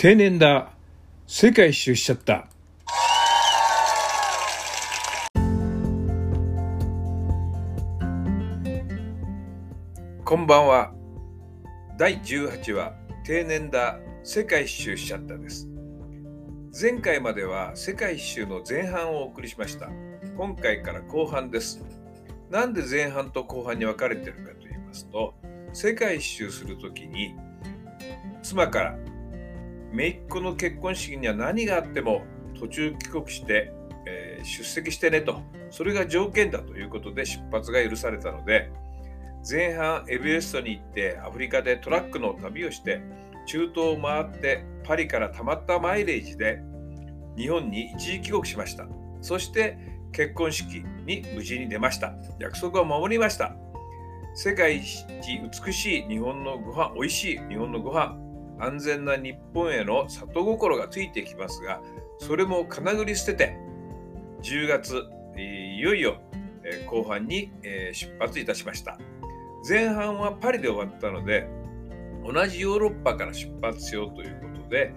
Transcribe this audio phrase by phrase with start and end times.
[0.00, 0.70] 定年だ。
[1.26, 2.46] 世界一周しちゃった。
[10.24, 10.92] こんばんは。
[11.98, 12.92] 第18話
[13.24, 13.98] 定年だ。
[14.22, 15.68] 世界一周しちゃったです。
[16.80, 19.88] 前回までは世界一周の前半をお送りしました。
[20.36, 21.84] 今回から後半です。
[22.50, 25.34] なんで前半と後半に分かれてるかと言いますと
[25.72, 27.34] 世界一周するときに
[28.44, 28.98] 妻から
[29.92, 32.22] 姪っ子の結婚式には何があっても
[32.58, 33.72] 途中帰国して、
[34.06, 35.40] えー、出席してねと。
[35.70, 38.70] それが条件だということで出発が許されたので
[39.48, 43.02] 前半エベレストに行ってアフリカでトラックの旅をして
[43.46, 46.60] 中東を回ってパリからたまったマイレージで
[47.36, 48.86] 日本に一時帰国しました。
[49.20, 49.78] そして
[50.12, 52.14] 結婚式に無事に出ました。
[52.38, 53.54] 約束を守りました。
[54.34, 55.04] 世界一
[55.66, 58.16] 美しい日本のご飯美味しい日本のご飯
[58.60, 61.80] 安全な日本への里心がついてきますが
[62.18, 63.56] それもかなぐり捨てて
[64.42, 65.04] 10月
[65.36, 66.20] いよいよ
[66.86, 67.52] 後半に
[67.92, 68.98] 出発いたしました。
[69.68, 71.48] 前半はパリで終わったので
[72.24, 74.92] 同じヨーロッパから出発しようということで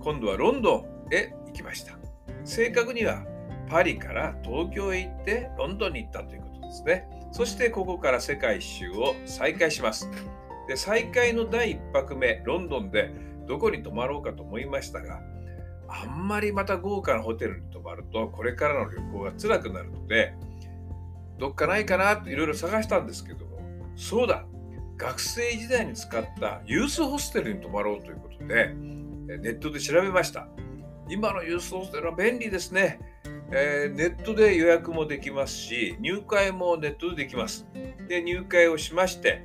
[0.00, 1.98] 今度はロンドンへ行きました。
[2.44, 3.24] 正確には
[3.68, 7.08] パリから東京へ行ってロンドンに行ったということですね。
[7.32, 10.08] そしてここから世界一周を再開します。
[10.68, 13.12] で再開の第1泊目ロンドンで
[13.46, 15.20] どこに泊まろうかと思いましたが
[15.88, 20.34] あんまりまた豪華なホテルに泊まるとこれからの旅行が辛くなるので
[21.38, 23.58] どっかないかなといろいろ探したんですけども
[23.94, 24.44] そうだ
[24.96, 30.48] 学生時代に使ったユースホステルに泊まろうということでネットで調べました。
[31.08, 32.98] 今のユースホステルは便利ですね、
[33.52, 37.66] えー、ネットで予約もできますし入会もネットでできます。
[38.08, 39.42] で入会をしまして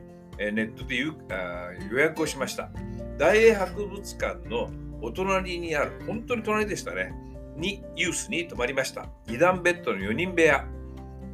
[0.52, 2.70] ネットで予約をしました。
[3.18, 4.70] 大英博物館の
[5.02, 7.14] お隣にある本当に隣でしたね。
[7.56, 9.08] にユースに泊まりました。
[9.28, 10.66] 2段ベッドの4人部屋、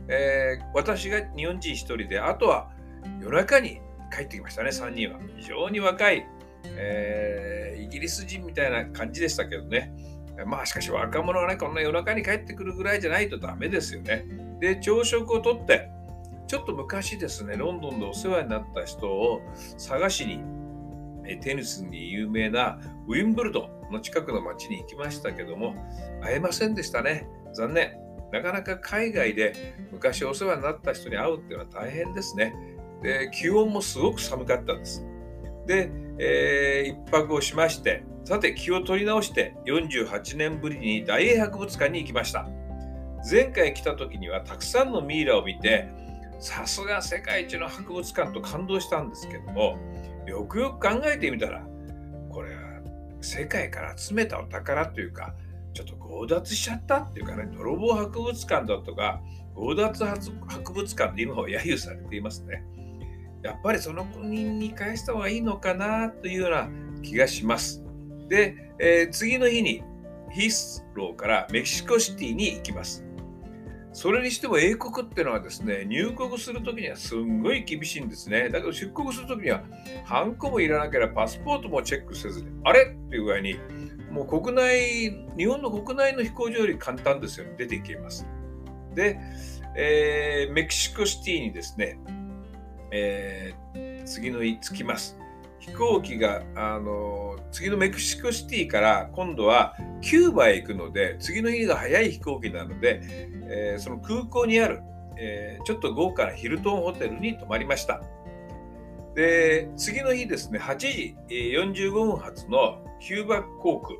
[0.09, 2.69] えー、私が日本人1人であとは
[3.21, 3.79] 夜中に
[4.13, 5.19] 帰ってきましたね3人は。
[5.37, 6.27] 非常に若い、
[6.65, 9.93] えー、イギリス人みたいな感じでしたけどね。
[10.45, 14.25] まあしかし若者はねこんな夜中に帰ってくるぐらいじゃないとダメですよね。
[14.59, 15.89] で朝食をとって
[16.47, 19.41] ちょっと昔ですね、ロンドンでお世話になった人を
[19.77, 20.41] 探しに、
[21.41, 25.75] テニスに有名なウィンブルドンの近くの町に行きましたけども、
[26.21, 27.27] 会えませんでしたね。
[27.53, 28.07] 残念。
[28.31, 32.55] なかなか海外で昔お世話になった人に会うっていうのは大変ですね。
[33.01, 35.05] で、気温もすごく寒かったんです。
[35.65, 42.47] で、えー、一泊をしまして、さて気を取り直して48年ぶりに大英博物館に行きました。
[43.29, 45.87] 前回来た時にはたくさんのミイラを見て、
[46.39, 49.77] さすが世界一の博物館と感動したんですけども
[50.27, 51.65] よくよく考えてみたら
[52.29, 52.61] これは
[53.21, 55.33] 世界から集めたお宝というか
[55.73, 59.21] ちょっと強奪しちゃったっていうかね泥棒博物館だとか
[59.55, 62.63] 強奪博物館で今は揶揄されていますね。
[63.43, 66.69] やっぱりその国に返した方がいいのかなというような
[67.01, 67.83] 気がします。
[68.27, 69.83] で、えー、次の日に
[70.31, 73.06] ヒスローからメキシコシティに行きます。
[73.97, 78.47] それにしても英国ってのはですね、入国するときにはすんごい厳しいんですね。
[78.49, 79.63] だけど出国するときには、
[80.05, 83.55] ハンコもいらなければパスポートもチェックせずに、あれっていう具合に、
[84.11, 88.27] もう国内、日本の国内の飛行場より簡単ですよね、出ていけます。
[88.93, 89.19] で、
[89.75, 91.99] えー、メキシコシティにですね、
[92.91, 95.17] えー、次の日着きます。
[95.59, 103.01] 飛行機があの次のメキシコシティから今度はキューバへ行くので次の日が早い飛行機なので、
[103.49, 104.81] えー、その空港にある、
[105.17, 108.01] えー、ちょっと豪華なヒルトンホテルに泊まりました。
[109.15, 113.95] で次の日ですね8時45分発のキューバ航空、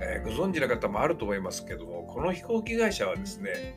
[0.00, 3.74] えー、ご存知の方もあると思いますけどもこの飛行機会社はですね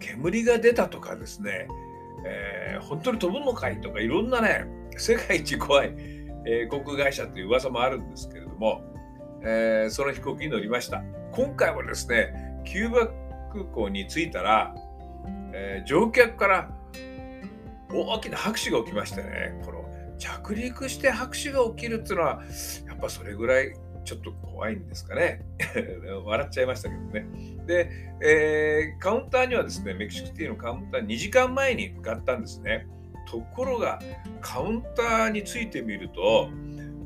[0.00, 1.68] 煙が出たとかですね、
[2.24, 4.66] え、本当に飛ぶのかいとかいろんなね
[4.98, 5.94] 世界一怖い、
[6.44, 8.82] えー、航空会社という噂もあるんですけれども、
[9.42, 11.02] えー、その飛行機に乗りました。
[11.32, 13.08] 今回はですね、キューバ
[13.52, 14.74] 空港に着いたら、
[15.52, 16.70] えー、乗客から
[17.90, 19.88] 大きな拍手が起きましてね、この
[20.18, 22.42] 着陸して拍手が起きるっていうのは、
[22.86, 23.74] やっぱそれぐらい
[24.04, 25.42] ちょっと怖いんですかね。
[26.24, 27.26] 笑っちゃいましたけどね。
[27.66, 27.90] で、
[28.22, 32.86] えー、カウンターにはですね、メキシコティのカウンター2時間前に向かったんですね。
[33.30, 33.98] ところが
[34.40, 36.50] カウンターについてみると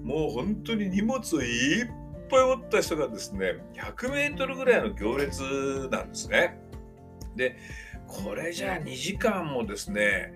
[0.03, 1.87] もう本当に荷物をいっ
[2.31, 6.59] ぱい持った人がですね100メートルぐらいの行列なんですね。
[7.37, 7.57] で
[8.07, 10.33] これじゃあ2時間もですね、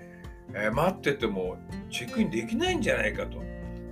[0.54, 1.58] えー、待ってても
[1.90, 3.38] チェックインできないんじゃないかと。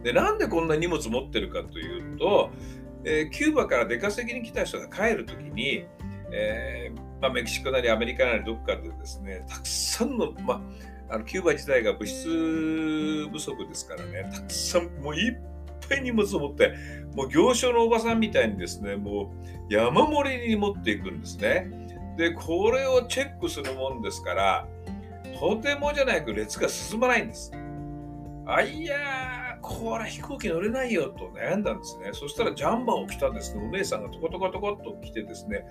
[0.02, 2.50] でなんでこんな荷物持ってるかというと
[3.04, 5.84] えー、キューバから出稼ぎに来た人が帰るときに、
[6.32, 10.60] えーまあ、メキシコなりアメリカなりどっかでですね、たくさんの、まあ、
[11.08, 15.36] あのキューバ自体が物質不足ですからね、たくさん、もういっ
[15.88, 16.74] ぱい荷物を持って、
[17.14, 19.32] もう行商のおばさんみたいにですね、も
[19.70, 21.70] う山盛りに持っていくんですね。
[22.16, 24.66] で、これをチェックするもんですから、
[25.38, 27.52] とてもじゃないけど列が進まないんです。
[28.46, 32.10] あいやー、これ飛行機乗れないよと悩んだんですね。
[32.12, 33.66] そしたらジャンバーを着たんですね。
[33.66, 35.66] お姉さんがトコトコトコっと来てですね、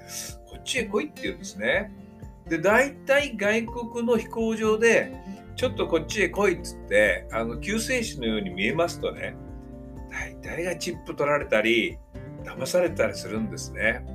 [0.49, 1.91] こっちへ来いって言うんですね。
[2.47, 5.13] で、大体外国の飛行場で、
[5.55, 9.35] ちょっとこっちへ来いっつって、あの救世主のように見えますとね、
[10.11, 11.97] 大体がチップ取られたり、
[12.43, 14.05] 騙されたりするんですね。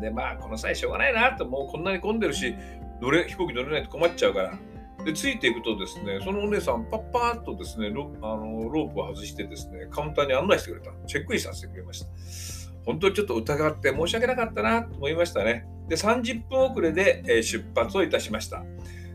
[0.00, 2.54] で、まあ、この際しょうがないなと、もうこんなに混んでるし、
[3.00, 4.58] 乗れ飛行機乗れないと困っちゃうから。
[5.04, 10.90] で、ついていくとですね、そのお姉さん、パッパーっとですねロあのロープを外してですね、カウンターに案内してくれた。
[11.06, 12.63] チェックインさせてくれました。
[12.86, 15.66] 本当にちょっと疑って申し訳なかったなと思いましたね。
[15.88, 18.64] で、30分遅れで、出発をいたしました。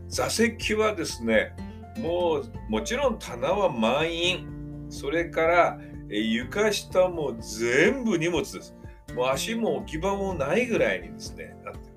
[0.08, 1.54] 座席はですね、
[1.98, 4.86] もうもちろん棚は満員。
[4.88, 5.78] それから、
[6.08, 8.74] 床下も全部荷物です。
[9.14, 11.90] もう足も置き場もないぐらいにですね、なって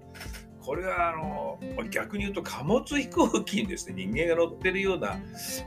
[0.66, 1.60] これはあの
[1.90, 5.20] 逆に言うと貨物飛行機にですね人間が乗ってるような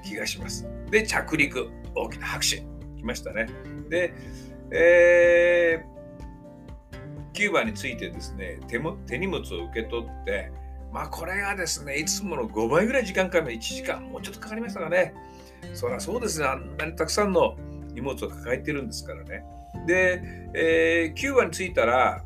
[0.02, 0.66] 気がします。
[0.90, 2.56] で着陸大きな拍手
[2.96, 3.46] 来ましたね。
[3.90, 4.14] で、
[4.72, 5.15] えー、
[7.36, 10.50] キューバについてですね手も手荷物を受け取って
[10.92, 15.14] まあこれがですねいつもの5倍ぐらい時間かかる1時間もうちょっとかかりましたかね。
[15.72, 17.56] そりゃそうですねあんなにたくさんの
[17.92, 19.44] 荷物を抱えてるんですからね。
[19.86, 20.22] で、
[20.54, 22.24] えー、キューバに着いたら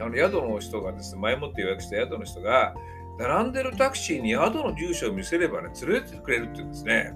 [0.00, 2.74] あの宿の人がですね、前もって予約した宿の人が、
[3.18, 7.12] 並んでるタクシーに宿の住所を見せればね、連れてってくれるって言うんですね。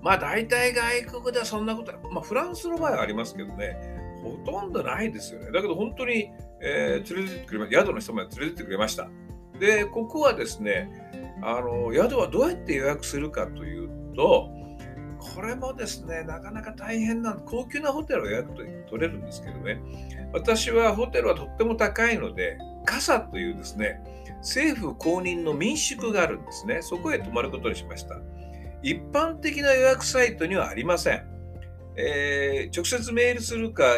[0.00, 3.76] まあ大体外国ではそんなこと、まあフランスの場合はありますけどね、
[4.22, 5.46] ほとんどないですよね。
[5.52, 6.30] だけど本当に、
[6.60, 7.80] えー、連れてってくれました。
[7.80, 9.08] 宿の人まで連れてってくれました。
[9.58, 10.90] で、ここはですね、
[11.42, 14.50] あの宿はどうやって予約するかというと、
[15.18, 18.54] これもですね、なかなか大変な、高級なホテルを予約
[18.88, 19.80] 取れるんですけどね、
[20.32, 24.00] 私はホテルはとっても高いので、カサというですね、
[24.38, 26.80] 政府公認の民宿があるんですね。
[26.80, 28.16] そこへ泊まることにしました。
[28.82, 31.29] 一般的な予約サイトにはありません。
[32.02, 33.96] えー、直接メールするか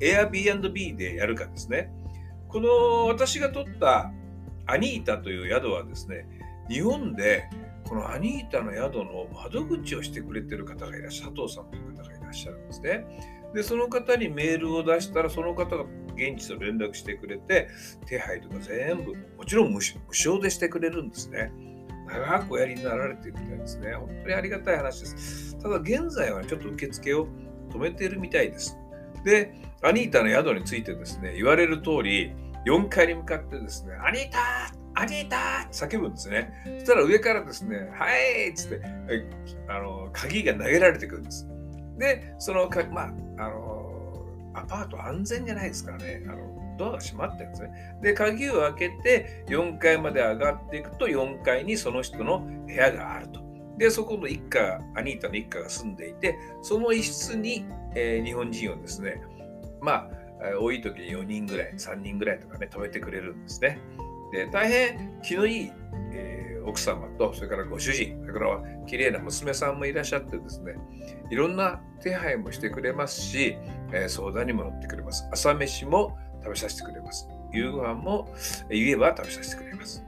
[0.00, 1.90] Airbnb でやるかですね。
[2.48, 4.12] この私が取った
[4.66, 6.26] アニータという宿はですね、
[6.68, 7.44] 日本で
[7.84, 13.04] このアニータの宿の窓口をしてくれてる方がいらっしゃる、佐藤さんという方がいらっしゃるんですね。
[13.54, 15.84] で、その方にメールを出したら、その方が
[16.14, 17.68] 現地と連絡してくれて、
[18.06, 21.50] 手配とか全部、もちろん無償でしてくれるんですね。
[22.08, 23.92] 長くおやりになられてるみたいですね。
[23.92, 25.58] 本当にありがたい話です。
[25.58, 27.28] ただ、現在はちょっと受付を
[27.70, 28.76] 止めているみたいです。
[29.24, 32.32] で、アニータの宿についてですね、言われる通り、
[32.66, 34.38] 4階に向かってですね、アニータ
[34.94, 36.52] アニータって叫ぶんですね。
[36.80, 38.82] そしたら上からですね、はいっつって、
[39.68, 41.46] あの、鍵が投げられてくるんです。
[41.98, 43.04] で、そのか、まあ、
[43.38, 43.77] あの、
[44.54, 47.98] アパート安全じゃないですからね、あの、ドアが閉まってるんですね。
[48.02, 53.40] で、鍵を開けて4階まで上がっていくと4階にその人の部屋があると。
[53.78, 57.64] で、そこの一家、アニータの一家が住んでいて、その一室に、
[57.94, 59.20] えー、日本人をですね、
[59.80, 60.10] まあ、
[60.60, 63.80] 多い時に4人ぐらい、3人ぐらいとかね、泊めてくれるんですね。
[64.32, 65.72] で大変気のいい、
[66.68, 70.74] 奥様とそれからご主人それから綺麗な娘さんもいらっしゃってですね
[71.30, 73.56] いろんな手配もしてくれますし、
[73.92, 75.28] えー、相談にも乗ってくれます。
[75.32, 77.28] 朝飯も食べさせてくれます。
[77.52, 78.28] 夕ご飯も
[78.70, 80.04] 言えば食べさせてくれます。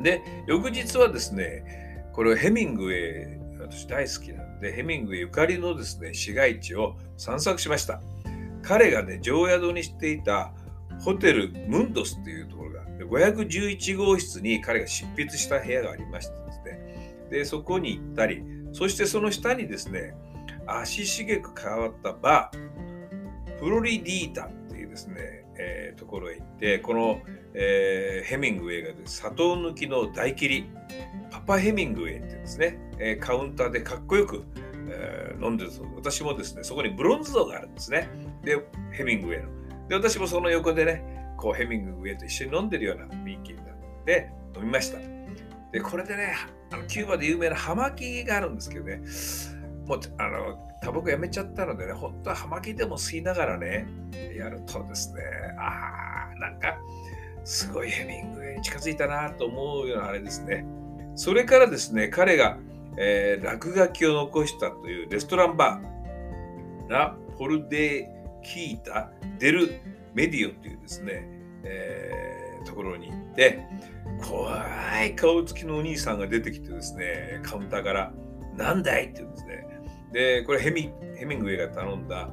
[0.00, 8.00] で翌日はですねこれヘミングウェイ私大好きなんでヘミングウェイゆかりのですね市街地を散策しました。
[8.62, 10.52] 彼がね常宿にしていた
[11.00, 12.57] ホテルムンドスっていうと
[13.10, 17.28] 511号室に彼が執筆した部屋がありましてですね。
[17.30, 20.14] でそこに行ったりそしてその下にですね
[20.66, 27.20] 足しげく変わったバーフロリディータっていうですね、えー、ところへ行ってこの、
[27.54, 30.70] えー、ヘミングウェイが、ね、砂糖抜きの大切り
[31.30, 34.44] パパヘミングウェイってですね、えー、カウンターでかっこよく、
[34.88, 38.08] えー、飲んでると私もですねそこにブロンズ像があるんですね。
[38.44, 38.56] で
[38.92, 39.58] ヘミングウェイの。
[39.88, 43.66] で、私もその横でね、こうヘミングウェイと一緒に飲んでるような雰囲気になっ
[44.04, 44.98] て飲みました。
[45.72, 46.34] で、これでね、
[46.70, 49.00] あのキューバで有名な葉巻があるんですけどね、
[49.86, 53.86] もう、あの、タバコやめちゃったのでね、本当は葉巻でも吸いながらね、
[54.36, 55.22] やるとですね、
[55.58, 56.76] ああ、なんか、
[57.44, 60.66] すごいヘミングウェイに近づいたなと思うようなあれですね。
[61.16, 62.58] それからですね、彼が、
[62.96, 68.08] えー、落書きを残したというレストランバー、ラ・ポルデ
[68.44, 69.80] 聞いたデル・
[70.14, 71.28] メディオというですね、
[71.64, 73.60] えー、ところに行って、
[74.22, 78.12] 怖い顔つきのお兄さんが出てきてですね、カウンターから、
[78.56, 79.66] なんだいって言うんですね。
[80.12, 82.30] で、これヘミヘミングウェイが頼んだ、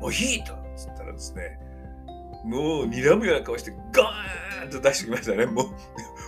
[0.00, 1.58] モヒートっつったらですね、
[2.44, 5.46] もう睨むような顔してガーンと出してきましたね。
[5.46, 5.66] もう、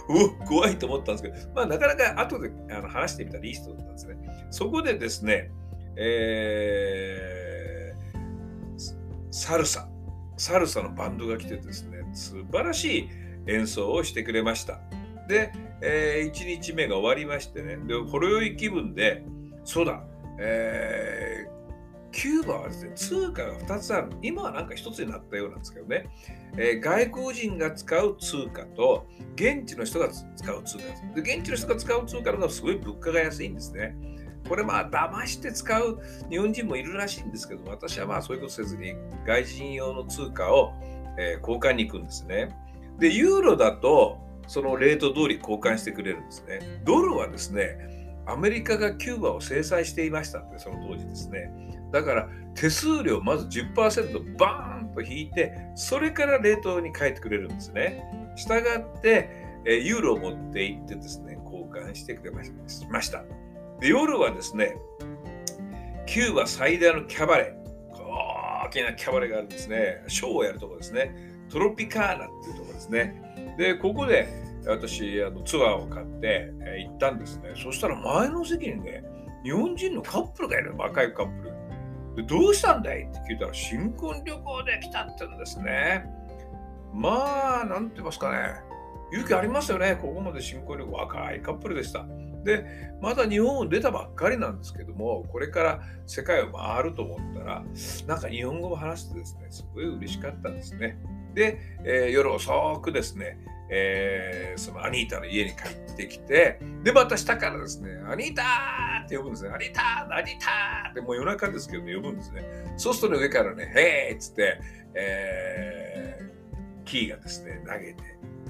[0.42, 4.16] う怖いと思ったんですけど、まあなかなか後であの話してみたらいい人だったんですね。
[4.50, 5.50] そこでですね、
[5.96, 8.78] えー、
[9.30, 9.88] サルサ、
[10.36, 13.08] サルサのバンドが来てですね、素晴らしい
[13.46, 14.80] 演奏をしてくれました。
[15.28, 19.24] で、えー、1日目が終わりましてね、で、ほろ酔い気分で、
[19.64, 20.02] そうだ、
[20.38, 24.10] えー、キューバはですね、通貨が2つある。
[24.22, 26.06] 今はなんか1つになったようなんですけどね、
[26.56, 30.82] えー、外国人が使う通貨と、現地の人が使う通貨
[31.14, 31.20] で。
[31.36, 33.96] 現地の人が使う通貨の方がすごい物価が安いんですね。
[34.48, 38.94] これまあ騙して使う日本人もいるらしいんですけど私はまあそういうことせずに
[39.26, 40.74] 外人用の通貨を、
[41.18, 42.56] え、交換に行くんですね。
[42.98, 46.82] で、ユーロだとそのレート通り交換してくれるんですね。
[46.84, 51.50] ドルはですね、アメリカがキューバを制裁していましたって、その当時ですね。
[51.92, 58.04] だから手数料まず10%バーンと引いて、それからレートに変えてくれるんですね。
[58.36, 62.42] したがって、ユーロを持って行ってですね、交換してくれま
[63.00, 63.24] した。
[63.84, 64.78] で夜はですね、
[66.06, 70.02] キューバ最大のキャバレー、大きなキャバレーがあるんですね。
[70.08, 71.14] ショーをやるところですね。
[71.50, 73.54] トロピカーナっていうところですね。
[73.58, 74.26] で、ここで
[74.66, 77.52] 私、あのツアーを買って、えー、行ったんですね。
[77.62, 79.04] そしたら前の席にね、
[79.42, 81.52] 日本人のカップルがいる、若いカップル。
[82.16, 83.02] でどうしたんだい？
[83.02, 86.06] って聞いたら、新婚旅行で来たって言うんですね。
[86.94, 88.54] まあ、なんて言いますかね。
[89.12, 89.98] 勇気ありますよね。
[90.00, 92.06] ここまで新婚旅行、若いカップルでした。
[92.44, 92.64] で、
[93.00, 97.64] まだ日本を出たばっかりなんですけども、これから世界を回ると思ったら、
[98.06, 100.98] なんか日本語を話してですね、すごい嬉しかったんですね。
[101.34, 103.38] で、えー、夜遅くですね、
[103.70, 109.50] えー、そのアニータの家に帰ってきて、で、また下からですね、アニーターって呼ぶんですね。
[109.50, 112.42] アニーターアニータってもう夜中ですけどね、呼ぶんですね。
[112.76, 114.60] そうすると、ね、上からね、ヘーっつって、
[114.94, 118.02] えー、キーがですね、投げて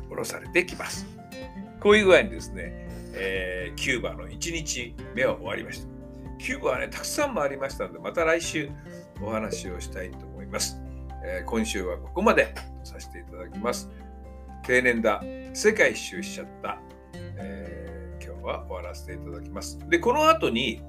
[0.09, 1.07] 下ろされてきます。
[1.81, 2.84] こういう具合にですね、
[3.17, 5.89] えー、キューバの1日目は終わりました。
[6.39, 8.71] キューバはね、たくさん回りましたので、また来週
[9.23, 10.81] お話をしたいと思います。
[11.25, 13.91] えー、今週はここまでとさせていただきます。
[14.65, 16.79] 定年だ、世界一周しちゃった、
[17.15, 19.79] えー、今日は終わらせていただきます。
[19.89, 20.83] で、この後に、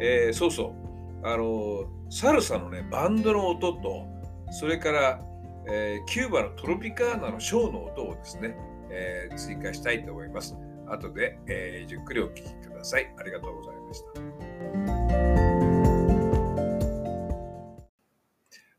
[0.00, 0.74] えー、そうそ
[1.22, 4.06] う、あのサルサのね、バンドの音と、
[4.50, 5.20] それから、
[5.68, 8.56] えキューバのトロピカーナのショーの音をですね、
[8.90, 10.56] え追加したいと思います。
[10.90, 13.12] 後で、えー、じっくりお聞きください。
[13.18, 14.06] ありがとうございました。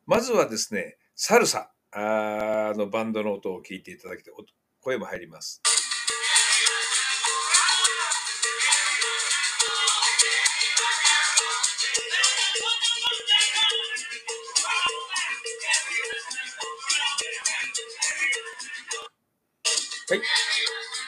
[0.06, 4.32] まずはですね、サルサのバンドの音を聞いていただきて。
[4.80, 5.62] 声も入ります。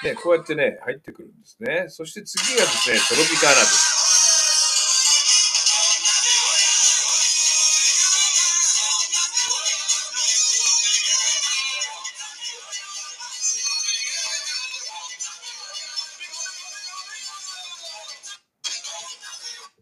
[0.03, 1.85] ね、こうやってね、入ってくるんですね。
[1.89, 3.99] そして次がですね、トロピカーナです。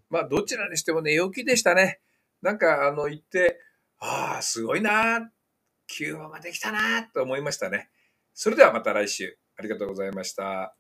[0.09, 2.00] まあ、どちらにしてもね、陽気でしたね。
[2.41, 3.59] なんか、あの、行って、
[4.00, 5.31] ああ、すごいな、
[5.86, 7.89] キューバまで来たな、と思いましたね。
[8.33, 9.38] それではまた来週。
[9.57, 10.75] ありがとうございました。